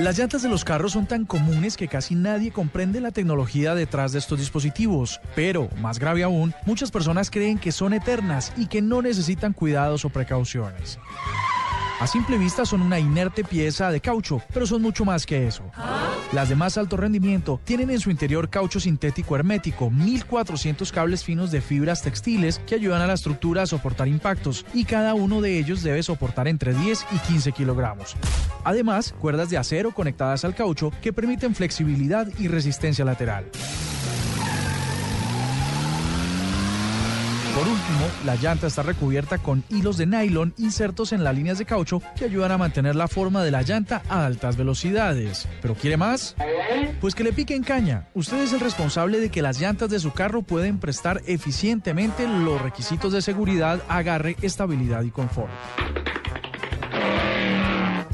[0.00, 4.12] Las llantas de los carros son tan comunes que casi nadie comprende la tecnología detrás
[4.12, 5.20] de estos dispositivos.
[5.36, 10.06] Pero, más grave aún, muchas personas creen que son eternas y que no necesitan cuidados
[10.06, 10.98] o precauciones.
[12.00, 15.64] A simple vista son una inerte pieza de caucho, pero son mucho más que eso.
[16.32, 21.50] Las de más alto rendimiento tienen en su interior caucho sintético hermético, 1400 cables finos
[21.50, 25.58] de fibras textiles que ayudan a la estructura a soportar impactos y cada uno de
[25.58, 28.16] ellos debe soportar entre 10 y 15 kilogramos.
[28.64, 33.44] Además, cuerdas de acero conectadas al caucho que permiten flexibilidad y resistencia lateral.
[37.60, 41.66] Por último, la llanta está recubierta con hilos de nylon insertos en las líneas de
[41.66, 45.46] caucho que ayudan a mantener la forma de la llanta a altas velocidades.
[45.60, 46.36] ¿Pero quiere más?
[47.02, 48.08] Pues que le pique en caña.
[48.14, 52.62] Usted es el responsable de que las llantas de su carro pueden prestar eficientemente los
[52.62, 55.50] requisitos de seguridad, agarre, estabilidad y confort.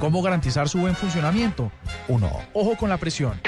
[0.00, 1.70] ¿Cómo garantizar su buen funcionamiento?
[2.08, 2.30] 1.
[2.54, 3.38] Ojo con la presión.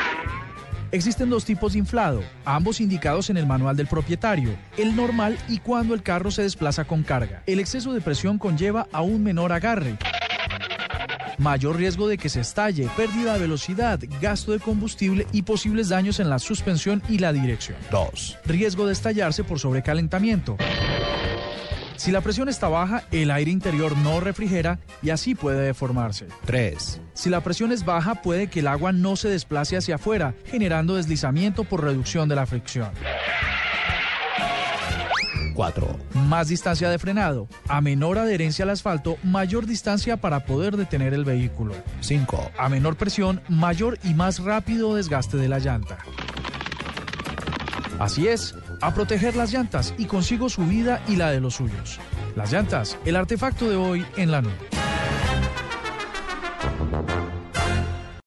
[0.96, 5.58] Existen dos tipos de inflado, ambos indicados en el manual del propietario, el normal y
[5.58, 7.42] cuando el carro se desplaza con carga.
[7.44, 9.98] El exceso de presión conlleva a un menor agarre,
[11.36, 16.18] mayor riesgo de que se estalle, pérdida de velocidad, gasto de combustible y posibles daños
[16.18, 17.76] en la suspensión y la dirección.
[17.90, 18.38] 2.
[18.46, 20.56] Riesgo de estallarse por sobrecalentamiento.
[21.96, 26.26] Si la presión está baja, el aire interior no refrigera y así puede deformarse.
[26.44, 27.00] 3.
[27.14, 30.96] Si la presión es baja, puede que el agua no se desplace hacia afuera, generando
[30.96, 32.90] deslizamiento por reducción de la fricción.
[35.54, 35.98] 4.
[36.28, 37.48] Más distancia de frenado.
[37.66, 41.74] A menor adherencia al asfalto, mayor distancia para poder detener el vehículo.
[42.00, 42.52] 5.
[42.58, 45.98] A menor presión, mayor y más rápido desgaste de la llanta.
[47.98, 51.98] Así es, a proteger las llantas y consigo su vida y la de los suyos.
[52.34, 54.75] Las llantas, el artefacto de hoy en la nube.